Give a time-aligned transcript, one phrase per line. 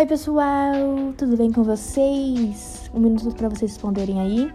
[0.00, 2.90] Oi, pessoal, tudo bem com vocês?
[2.94, 4.50] Um minuto para vocês responderem aí.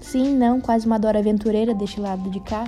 [0.00, 2.64] Sim, não, quase uma Dora Aventureira deste lado de cá,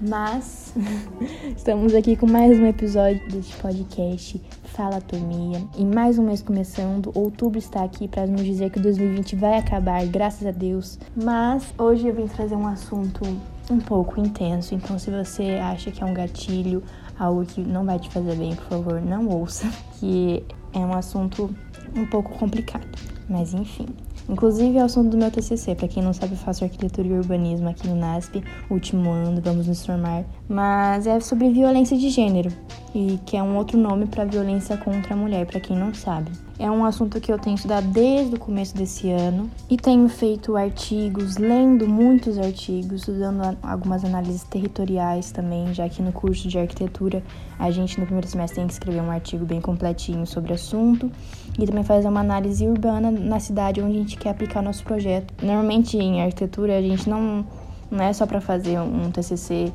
[0.00, 0.72] mas
[1.56, 5.60] estamos aqui com mais um episódio deste podcast Fala Turmia.
[5.76, 10.06] E mais um mês começando, outubro está aqui para nos dizer que 2020 vai acabar,
[10.06, 10.96] graças a Deus.
[11.16, 13.20] Mas hoje eu vim trazer um assunto
[13.68, 16.84] um pouco intenso, então se você acha que é um gatilho,
[17.18, 21.54] algo que não vai te fazer bem, por favor, não ouça, que é um assunto
[21.96, 22.86] um pouco complicado.
[23.28, 23.86] Mas enfim.
[24.28, 25.74] Inclusive é o assunto do meu TCC.
[25.74, 29.66] Para quem não sabe, eu faço arquitetura e urbanismo aqui no NASP, último ano, vamos
[29.66, 30.24] nos formar.
[30.48, 32.50] Mas é sobre violência de gênero,
[32.94, 36.30] e que é um outro nome para violência contra a mulher, para quem não sabe.
[36.58, 40.56] É um assunto que eu tenho estudado desde o começo desse ano e tenho feito
[40.56, 47.22] artigos, lendo muitos artigos, estudando algumas análises territoriais também, já que no curso de arquitetura
[47.58, 51.10] a gente no primeiro semestre tem que escrever um artigo bem completinho sobre o assunto
[51.58, 54.84] e também fazer uma análise urbana na cidade onde a gente quer aplicar o nosso
[54.84, 55.32] projeto.
[55.42, 57.44] Normalmente em arquitetura a gente não,
[57.90, 59.72] não é só para fazer um TCC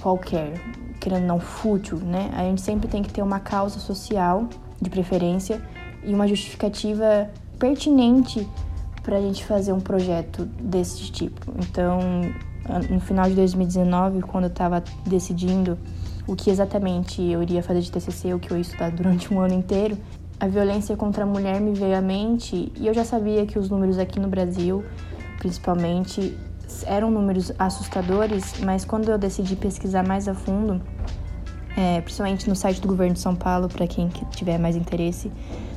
[0.00, 0.60] qualquer,
[1.00, 2.30] querendo não fútil, né?
[2.34, 4.48] A gente sempre tem que ter uma causa social,
[4.80, 5.60] de preferência,
[6.04, 8.48] e uma justificativa pertinente
[9.02, 11.52] para a gente fazer um projeto desse tipo.
[11.58, 12.00] Então,
[12.88, 15.78] no final de 2019, quando eu estava decidindo
[16.26, 19.40] o que exatamente eu iria fazer de TCC, o que eu ia estudar durante um
[19.40, 19.96] ano inteiro,
[20.38, 23.68] a violência contra a mulher me veio à mente e eu já sabia que os
[23.68, 24.82] números aqui no Brasil,
[25.38, 26.36] principalmente,
[26.86, 30.80] eram números assustadores, mas quando eu decidi pesquisar mais a fundo,
[31.76, 35.30] é, principalmente no site do governo de São Paulo, para quem tiver mais interesse,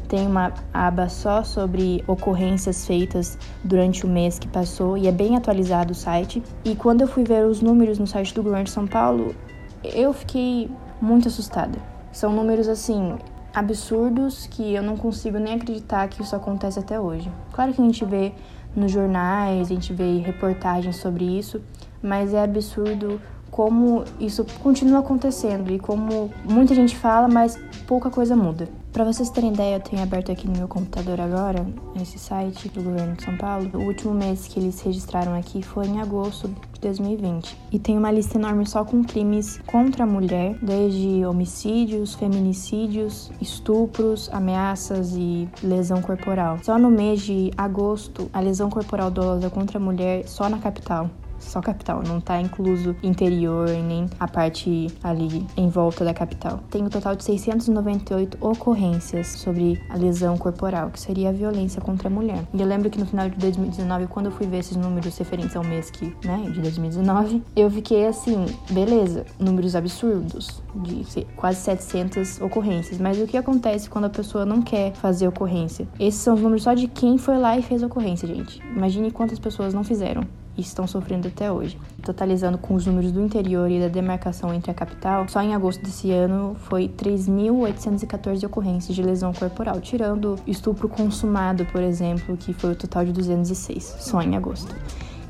[0.07, 5.35] tem uma aba só sobre ocorrências feitas durante o mês que passou e é bem
[5.35, 6.43] atualizado o site.
[6.63, 9.35] E quando eu fui ver os números no site do governo de São Paulo,
[9.83, 10.69] eu fiquei
[11.01, 11.79] muito assustada.
[12.11, 13.15] São números assim
[13.53, 17.31] absurdos que eu não consigo nem acreditar que isso acontece até hoje.
[17.51, 18.33] Claro que a gente vê
[18.75, 21.61] nos jornais, a gente vê reportagens sobre isso,
[22.01, 23.19] mas é absurdo
[23.49, 28.67] como isso continua acontecendo e como muita gente fala, mas pouca coisa muda.
[28.93, 31.65] Para vocês terem ideia, eu tenho aberto aqui no meu computador agora
[31.99, 33.71] esse site do governo de São Paulo.
[33.73, 37.57] O último mês que eles registraram aqui foi em agosto de 2020.
[37.71, 44.29] E tem uma lista enorme só com crimes contra a mulher, desde homicídios, feminicídios, estupros,
[44.31, 46.59] ameaças e lesão corporal.
[46.61, 51.09] Só no mês de agosto, a lesão corporal dolosa contra a mulher só na capital
[51.49, 56.59] só capital, não tá incluso interior nem a parte ali em volta da capital.
[56.69, 62.07] Tem um total de 698 ocorrências sobre a lesão corporal, que seria a violência contra
[62.07, 62.43] a mulher.
[62.53, 65.55] E eu lembro que no final de 2019, quando eu fui ver esses números referentes
[65.55, 72.41] ao mês que, né, de 2019, eu fiquei assim, beleza, números absurdos, de quase 700
[72.41, 72.99] ocorrências.
[72.99, 75.87] Mas o que acontece quando a pessoa não quer fazer ocorrência?
[75.99, 78.61] Esses são os números só de quem foi lá e fez ocorrência, gente.
[78.75, 80.23] Imagine quantas pessoas não fizeram
[80.57, 81.77] e estão sofrendo até hoje.
[82.01, 85.81] Totalizando com os números do interior e da demarcação entre a capital, só em agosto
[85.83, 92.71] desse ano foi 3.814 ocorrências de lesão corporal, tirando estupro consumado, por exemplo, que foi
[92.71, 94.75] o total de 206, só em agosto.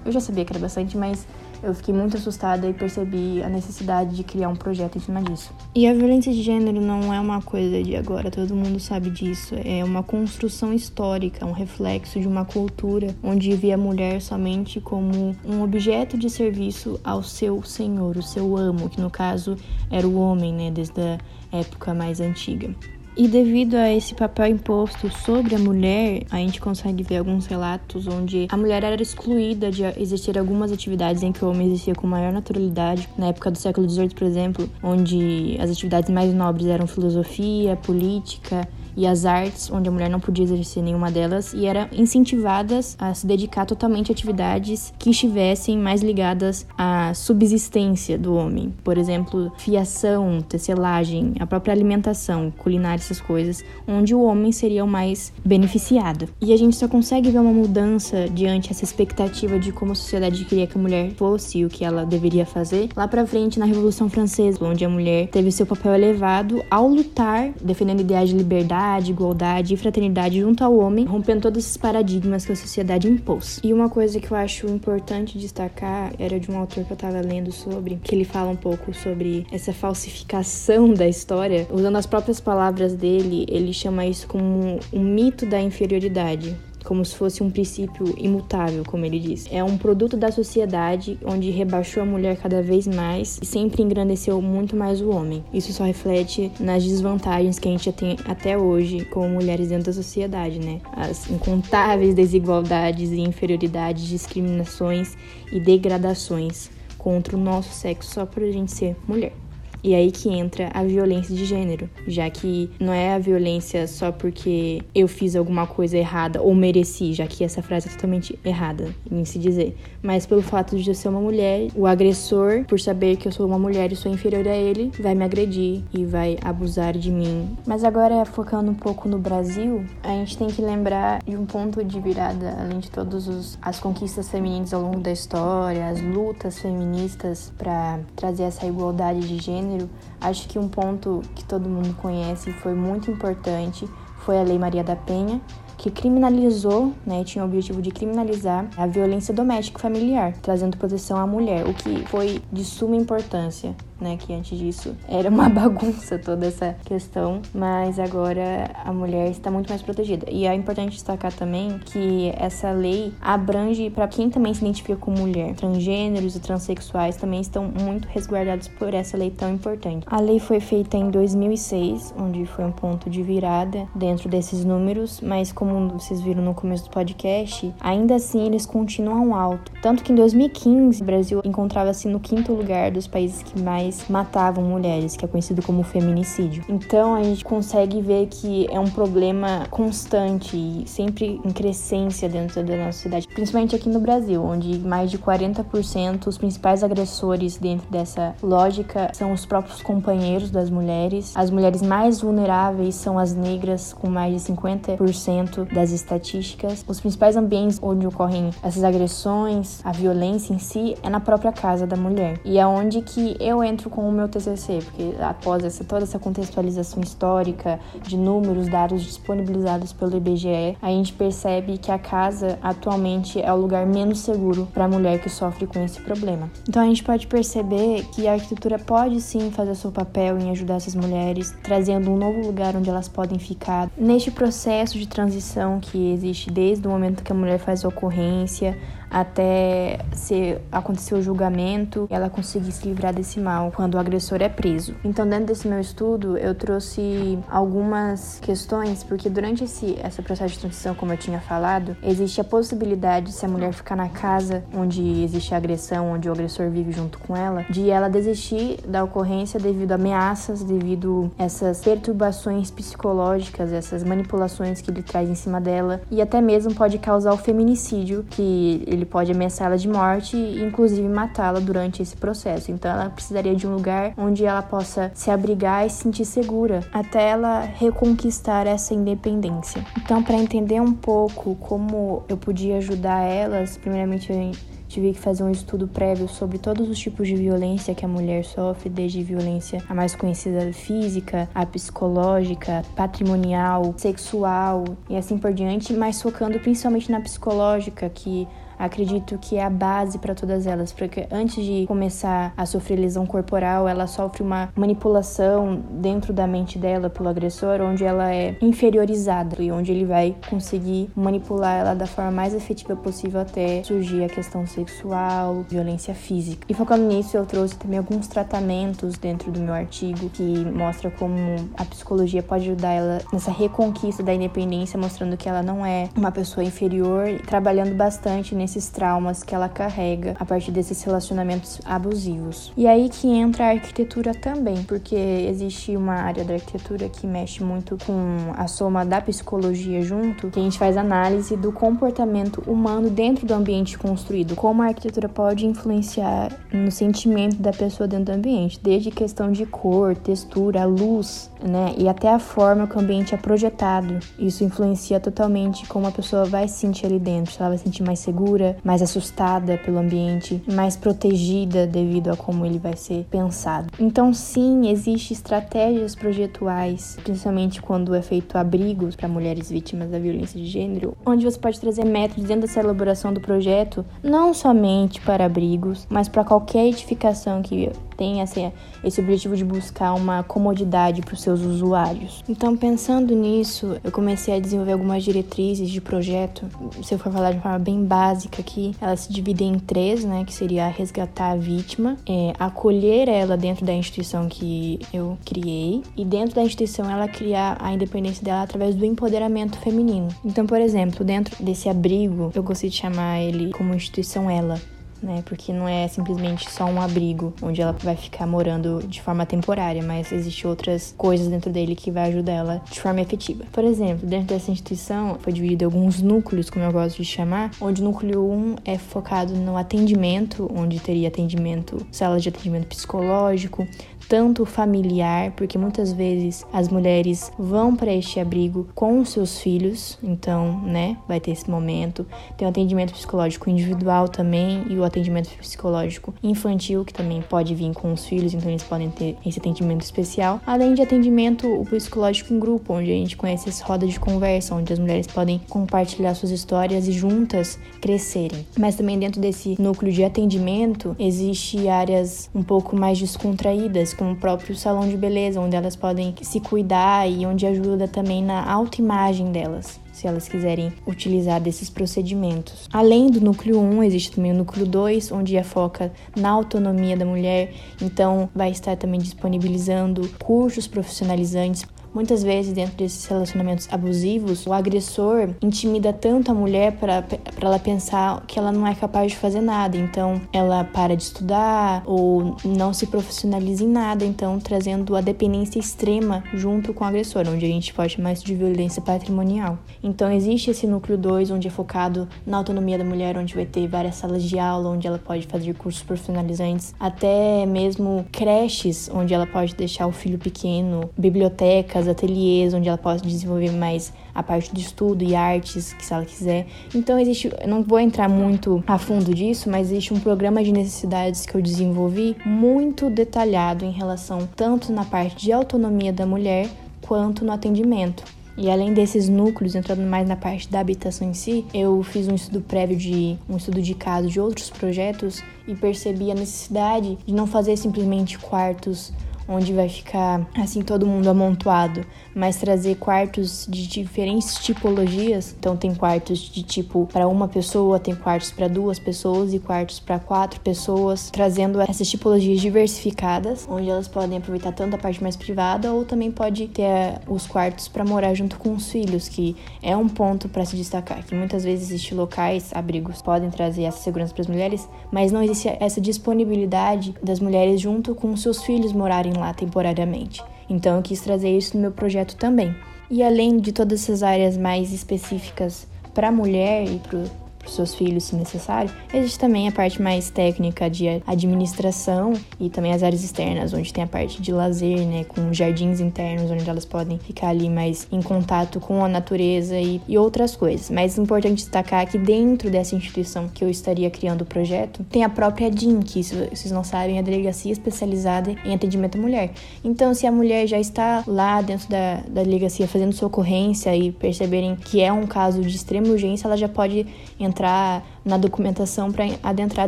[0.06, 1.26] Eu já sabia que era bastante, mas
[1.64, 5.52] eu fiquei muito assustada e percebi a necessidade de criar um projeto em cima disso.
[5.74, 9.56] E a violência de gênero não é uma coisa de agora, todo mundo sabe disso.
[9.64, 15.36] É uma construção histórica, um reflexo de uma cultura onde via a mulher somente como
[15.46, 19.56] um objeto de serviço ao seu senhor, o seu amo, que no caso
[19.90, 21.20] era o homem, né, desde a
[21.58, 22.76] época mais antiga.
[23.16, 28.08] E devido a esse papel imposto sobre a mulher, a gente consegue ver alguns relatos
[28.08, 32.08] onde a mulher era excluída de existir algumas atividades em que o homem existia com
[32.08, 33.08] maior naturalidade.
[33.16, 38.68] Na época do século XVIII, por exemplo, onde as atividades mais nobres eram filosofia, política,
[38.96, 43.14] e as artes, onde a mulher não podia exercer nenhuma delas e eram incentivadas a
[43.14, 48.74] se dedicar totalmente a atividades que estivessem mais ligadas à subsistência do homem.
[48.84, 54.88] Por exemplo, fiação, tecelagem, a própria alimentação, culinária, essas coisas, onde o homem seria o
[54.88, 56.30] mais beneficiado.
[56.42, 60.46] E a gente só consegue ver uma mudança diante essa expectativa de como a sociedade
[60.46, 64.10] queria que a mulher fosse o que ela deveria fazer lá para frente na Revolução
[64.10, 69.12] Francesa, onde a mulher teve seu papel elevado ao lutar defendendo ideais de liberdade liberdade,
[69.12, 73.60] igualdade e fraternidade junto ao homem, rompendo todos esses paradigmas que a sociedade impôs.
[73.64, 77.22] E uma coisa que eu acho importante destacar era de um autor que eu tava
[77.22, 82.40] lendo sobre, que ele fala um pouco sobre essa falsificação da história, usando as próprias
[82.40, 88.14] palavras dele, ele chama isso como um mito da inferioridade como se fosse um princípio
[88.18, 89.48] imutável, como ele diz.
[89.52, 94.42] É um produto da sociedade onde rebaixou a mulher cada vez mais e sempre engrandeceu
[94.42, 95.44] muito mais o homem.
[95.54, 99.94] Isso só reflete nas desvantagens que a gente tem até hoje como mulheres dentro da
[99.94, 100.82] sociedade, né?
[100.92, 105.16] As incontáveis desigualdades e inferioridades, discriminações
[105.52, 109.43] e degradações contra o nosso sexo só por a gente ser mulher.
[109.84, 114.14] E aí que entra a violência de gênero, já que não é a violência só
[114.14, 118.96] porque eu fiz alguma coisa errada ou mereci, já que essa frase é totalmente errada
[119.12, 123.18] em se dizer, mas pelo fato de eu ser uma mulher, o agressor, por saber
[123.18, 126.38] que eu sou uma mulher e sou inferior a ele, vai me agredir e vai
[126.42, 127.58] abusar de mim.
[127.68, 131.84] Mas agora focando um pouco no Brasil, a gente tem que lembrar de um ponto
[131.84, 137.52] de virada, além de todas as conquistas femininas ao longo da história, as lutas feministas
[137.58, 139.90] para trazer essa igualdade de gênero gênero,
[140.22, 143.90] acho que um ponto que todo mundo conhece e foi muito importante
[144.20, 145.42] foi a Lei Maria da Penha,
[145.78, 151.28] que criminalizou, né, tinha o objetivo de criminalizar a violência doméstica familiar, trazendo proteção à
[151.28, 154.18] mulher, o que foi de suma importância né?
[154.18, 159.70] Que antes disso era uma bagunça toda essa questão, mas agora a mulher está muito
[159.70, 160.28] mais protegida.
[160.30, 165.18] E é importante destacar também que essa lei abrange para quem também se identifica como
[165.18, 165.56] mulher.
[165.56, 170.06] Transgêneros e transexuais também estão muito resguardados por essa lei tão importante.
[170.08, 175.22] A lei foi feita em 2006, onde foi um ponto de virada dentro desses números,
[175.22, 179.72] mas como vocês viram no começo do podcast, ainda assim eles continuam alto.
[179.82, 184.64] Tanto que em 2015 o Brasil encontrava-se no quinto lugar dos países que mais matavam
[184.64, 186.64] mulheres, que é conhecido como feminicídio.
[186.70, 192.64] Então a gente consegue ver que é um problema constante e sempre em crescência dentro
[192.64, 197.90] da nossa cidade, principalmente aqui no Brasil, onde mais de 40% os principais agressores dentro
[197.90, 201.34] dessa lógica são os próprios companheiros das mulheres.
[201.36, 206.84] As mulheres mais vulneráveis são as negras, com mais de 50% das estatísticas.
[206.88, 211.86] Os principais ambientes onde ocorrem essas agressões, a violência em si, é na própria casa
[211.86, 212.40] da mulher.
[212.44, 216.20] E é onde que eu entro com o meu TCC, porque após essa, toda essa
[216.20, 223.42] contextualização histórica de números, dados disponibilizados pelo IBGE, a gente percebe que a casa atualmente
[223.42, 226.50] é o lugar menos seguro para a mulher que sofre com esse problema.
[226.68, 230.76] Então a gente pode perceber que a arquitetura pode sim fazer seu papel em ajudar
[230.76, 235.43] essas mulheres, trazendo um novo lugar onde elas podem ficar neste processo de transição
[235.80, 238.78] que existe desde o momento que a mulher faz a ocorrência
[239.14, 244.50] até se acontecer o julgamento ela conseguir se livrar desse mal quando o agressor é
[244.50, 244.96] preso.
[245.04, 250.60] Então, dentro desse meu estudo, eu trouxe algumas questões, porque durante esse, esse processo de
[250.60, 255.24] transição, como eu tinha falado, existe a possibilidade, se a mulher ficar na casa onde
[255.24, 259.60] existe a agressão, onde o agressor vive junto com ela, de ela desistir da ocorrência
[259.60, 265.62] devido a ameaças, devido a essas perturbações psicológicas, essas manipulações que ele traz em cima
[265.62, 270.38] dela, e até mesmo pode causar o feminicídio, que ele ele pode ameaçá-la de morte
[270.38, 272.72] e inclusive matá-la durante esse processo.
[272.72, 276.82] Então ela precisaria de um lugar onde ela possa se abrigar e se sentir segura
[276.92, 279.84] até ela reconquistar essa independência.
[279.98, 284.52] Então, para entender um pouco como eu podia ajudar elas, primeiramente eu
[284.88, 288.46] tive que fazer um estudo prévio sobre todos os tipos de violência que a mulher
[288.46, 295.94] sofre, desde violência a mais conhecida física, a psicológica, patrimonial, sexual e assim por diante,
[295.94, 298.48] mas focando principalmente na psicológica, que
[298.78, 303.26] acredito que é a base para todas elas, porque antes de começar a sofrer lesão
[303.26, 309.62] corporal, ela sofre uma manipulação dentro da mente dela pelo agressor, onde ela é inferiorizada
[309.62, 314.30] e onde ele vai conseguir manipular ela da forma mais efetiva possível até surgir a
[314.30, 316.66] questão sexual, violência física.
[316.70, 321.38] E focando nisso, eu trouxe também alguns tratamentos dentro do meu artigo que mostra como
[321.78, 326.32] a psicologia pode ajudar ela nessa reconquista da independência, mostrando que ela não é uma
[326.32, 332.72] pessoa inferior, trabalhando bastante nesses traumas que ela carrega a partir desses relacionamentos abusivos.
[332.78, 337.62] E aí que entra a arquitetura também, porque existe uma área da arquitetura que mexe
[337.62, 343.10] muito com a soma da psicologia junto, que a gente faz análise do comportamento humano
[343.10, 348.38] dentro do ambiente construído, como a arquitetura pode influenciar no sentimento da pessoa dentro do
[348.38, 353.36] ambiente, desde questão de cor, textura, luz, né, e até a forma que o ambiente
[353.36, 354.20] é projetado.
[354.40, 357.84] Isso influencia totalmente como a pessoa vai se sentir ali dentro, se ela vai se
[357.84, 358.53] sentir mais segura
[358.84, 363.88] mais assustada pelo ambiente, mais protegida devido a como ele vai ser pensado.
[364.00, 370.60] Então, sim, existem estratégias projetuais, principalmente quando é feito abrigos para mulheres vítimas da violência
[370.60, 375.46] de gênero, onde você pode trazer métodos dentro dessa elaboração do projeto, não somente para
[375.46, 381.42] abrigos, mas para qualquer edificação que tem esse objetivo de buscar uma comodidade para os
[381.42, 382.44] seus usuários.
[382.48, 386.68] Então, pensando nisso, eu comecei a desenvolver algumas diretrizes de projeto.
[387.04, 390.44] Se eu for falar de forma bem básica aqui, elas se dividem em três, né?
[390.46, 396.26] Que seria resgatar a vítima, é, acolher ela dentro da instituição que eu criei e
[396.26, 400.30] dentro da instituição ela criar a independência dela através do empoderamento feminino.
[400.44, 404.80] Então, por exemplo, dentro desse abrigo, eu gostaria de chamar ele como instituição ela,
[405.24, 405.42] né?
[405.46, 410.04] Porque não é simplesmente só um abrigo onde ela vai ficar morando de forma temporária,
[410.04, 413.64] mas existe outras coisas dentro dele que vai ajudar ela de forma efetiva.
[413.72, 417.72] Por exemplo, dentro dessa instituição foi dividido em alguns núcleos, como eu gosto de chamar,
[417.80, 423.88] onde o núcleo 1 é focado no atendimento, onde teria atendimento, salas de atendimento psicológico,
[424.28, 430.18] tanto familiar, porque muitas vezes as mulheres vão para este abrigo com os seus filhos,
[430.24, 432.26] então, né, vai ter esse momento.
[432.58, 437.94] Tem o atendimento psicológico individual também e o atendimento psicológico infantil, que também pode vir
[437.94, 440.60] com os filhos, então eles podem ter esse atendimento especial.
[440.66, 444.92] Além de atendimento psicológico em grupo, onde a gente conhece as rodas de conversa, onde
[444.92, 448.66] as mulheres podem compartilhar suas histórias e juntas crescerem.
[448.78, 454.36] Mas também dentro desse núcleo de atendimento existe áreas um pouco mais descontraídas como o
[454.36, 459.52] próprio salão de beleza, onde elas podem se cuidar e onde ajuda também na autoimagem
[459.52, 462.88] delas se elas quiserem utilizar desses procedimentos.
[462.94, 467.26] Além do núcleo 1, existe também o núcleo 2, onde é foca na autonomia da
[467.26, 474.74] mulher, então vai estar também disponibilizando cursos profissionalizantes Muitas vezes, dentro desses relacionamentos abusivos, o
[474.74, 477.26] agressor intimida tanto a mulher para
[477.60, 479.98] ela pensar que ela não é capaz de fazer nada.
[479.98, 485.80] Então, ela para de estudar ou não se profissionaliza em nada, então trazendo a dependência
[485.80, 489.80] extrema junto com o agressor, onde a gente pode isso de violência patrimonial.
[490.04, 493.88] Então, existe esse núcleo 2, onde é focado na autonomia da mulher, onde vai ter
[493.88, 499.48] várias salas de aula, onde ela pode fazer cursos profissionalizantes, até mesmo creches, onde ela
[499.48, 504.82] pode deixar o filho pequeno, bibliotecas ateliês onde ela possa desenvolver mais a parte de
[504.82, 506.66] estudo e artes, que se ela quiser.
[506.94, 510.72] Então existe, eu não vou entrar muito a fundo disso, mas existe um programa de
[510.72, 516.70] necessidades que eu desenvolvi muito detalhado em relação tanto na parte de autonomia da mulher
[517.02, 518.24] quanto no atendimento.
[518.56, 522.36] E além desses núcleos, entrando mais na parte da habitação em si, eu fiz um
[522.36, 527.34] estudo prévio de um estudo de caso de outros projetos e percebi a necessidade de
[527.34, 529.12] não fazer simplesmente quartos
[529.48, 535.56] onde vai ficar assim todo mundo amontoado, mas trazer quartos de diferentes tipologias.
[535.58, 540.00] Então tem quartos de tipo para uma pessoa, tem quartos para duas pessoas e quartos
[540.00, 545.36] para quatro pessoas, trazendo essas tipologias diversificadas, onde elas podem aproveitar tanto a parte mais
[545.36, 549.56] privada ou também pode ter eh, os quartos para morar junto com os filhos, que
[549.82, 554.00] é um ponto para se destacar, que muitas vezes existem locais, abrigos podem trazer essa
[554.00, 558.94] segurança para as mulheres, mas não existe essa disponibilidade das mulheres junto com seus filhos
[558.94, 560.44] morarem lá temporariamente.
[560.70, 562.76] Então eu quis trazer isso no meu projeto também.
[563.10, 567.20] E além de todas essas áreas mais específicas para mulher e para
[567.64, 568.92] para os seus filhos, se necessário.
[569.14, 574.04] Existe também a parte mais técnica de administração e também as áreas externas, onde tem
[574.04, 578.22] a parte de lazer, né, com jardins internos, onde elas podem ficar ali mais em
[578.22, 580.90] contato com a natureza e, e outras coisas.
[580.90, 585.24] Mas é importante destacar que dentro dessa instituição que eu estaria criando o projeto, tem
[585.24, 589.22] a própria DIN, que se vocês não sabem, é a Delegacia Especializada em Atendimento à
[589.22, 589.52] Mulher.
[589.84, 594.12] Então, se a mulher já está lá dentro da, da delegacia fazendo sua ocorrência e
[594.12, 597.06] perceberem que é um caso de extrema urgência, ela já pode
[597.40, 599.88] entrar entrar na documentação para adentrar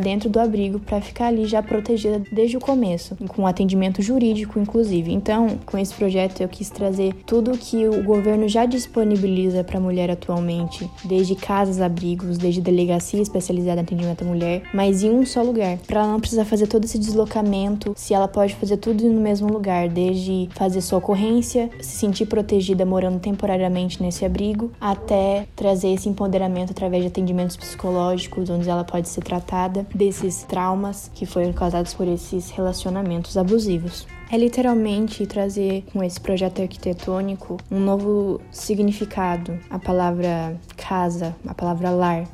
[0.00, 5.12] dentro do abrigo para ficar ali já protegida desde o começo, com atendimento jurídico inclusive.
[5.12, 9.80] Então, com esse projeto eu quis trazer tudo que o governo já disponibiliza para a
[9.80, 15.24] mulher atualmente, desde casas abrigos, desde delegacia especializada em atendimento à mulher, mas em um
[15.24, 19.04] só lugar, para ela não precisar fazer todo esse deslocamento, se ela pode fazer tudo
[19.04, 25.46] no mesmo lugar, desde fazer sua ocorrência, se sentir protegida morando temporariamente nesse abrigo, até
[25.56, 31.26] trazer esse empoderamento através de atendimentos psicológicos onde ela pode ser tratada desses traumas que
[31.26, 34.06] foram causados por esses relacionamentos abusivos.
[34.30, 39.58] É literalmente trazer com esse projeto arquitetônico um novo significado.
[39.70, 42.24] A palavra casa, a palavra lar,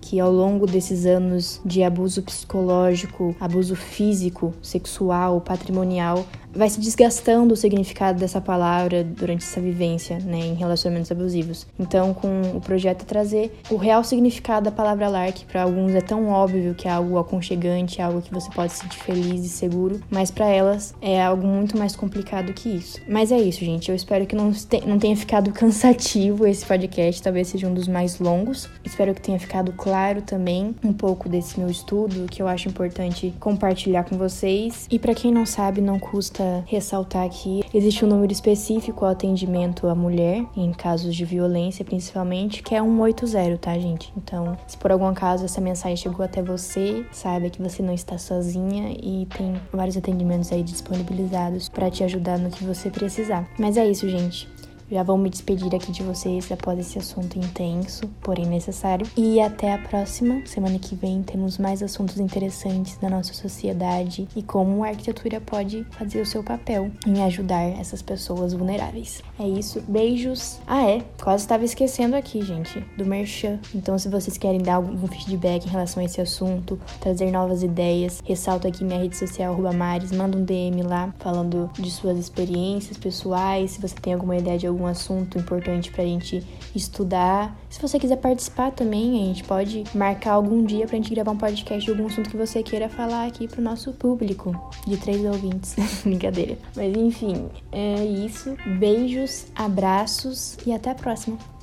[0.00, 6.24] que ao longo desses anos de abuso psicológico, abuso físico, sexual, patrimonial,
[6.56, 11.66] vai se desgastando o significado dessa palavra durante essa vivência, né, em relacionamentos abusivos.
[11.78, 15.94] Então, com o projeto é trazer o real significado da palavra lar, que para alguns
[15.94, 19.48] é tão óbvio que é algo aconchegante, algo que você pode se sentir feliz e
[19.48, 23.00] seguro, mas para elas é algo muito mais complicado que isso.
[23.08, 23.88] Mas é isso, gente.
[23.88, 24.52] Eu espero que não,
[24.86, 28.68] não tenha ficado cansativo esse podcast, talvez seja um dos mais longos.
[28.84, 33.34] Espero que tenha ficado claro também um pouco desse meu estudo, que eu acho importante
[33.38, 34.86] compartilhar com vocês.
[34.90, 39.86] E para quem não sabe, não custa ressaltar aqui, existe um número específico ao atendimento
[39.88, 44.12] à mulher, em casos de violência principalmente, que é 180, tá, gente?
[44.16, 48.18] Então, se por algum acaso essa mensagem chegou até você, saiba que você não está
[48.18, 53.48] sozinha e tem vários atendimentos aí disponibilizados para te ajudar no que você precisar.
[53.58, 54.48] Mas é isso, gente.
[54.90, 59.06] Já vou me despedir aqui de vocês após esse assunto intenso, porém necessário.
[59.16, 60.42] E até a próxima.
[60.46, 65.84] Semana que vem temos mais assuntos interessantes da nossa sociedade e como a arquitetura pode
[65.90, 69.22] fazer o seu papel em ajudar essas pessoas vulneráveis.
[69.38, 69.82] É isso.
[69.88, 70.60] Beijos.
[70.66, 71.02] Ah, é.
[71.20, 73.58] Quase estava esquecendo aqui, gente, do Merchan.
[73.74, 78.22] Então, se vocês querem dar algum feedback em relação a esse assunto, trazer novas ideias,
[78.24, 83.72] ressalto aqui minha rede social, Mares, manda um DM lá falando de suas experiências pessoais,
[83.72, 87.56] se você tem alguma ideia de algum assunto importante pra gente estudar.
[87.70, 91.38] Se você quiser participar também, a gente pode marcar algum dia pra gente gravar um
[91.38, 94.54] podcast de algum assunto que você queira falar aqui pro nosso público
[94.86, 95.74] de três ouvintes.
[96.04, 96.58] Brincadeira.
[96.76, 98.54] Mas enfim, é isso.
[98.78, 101.55] Beijos, abraços e até a próxima.